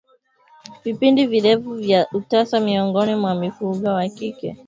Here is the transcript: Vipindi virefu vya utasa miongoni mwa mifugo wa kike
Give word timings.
Vipindi 0.83 1.25
virefu 1.27 1.73
vya 1.73 2.07
utasa 2.13 2.59
miongoni 2.59 3.15
mwa 3.15 3.35
mifugo 3.35 3.87
wa 3.89 4.09
kike 4.09 4.57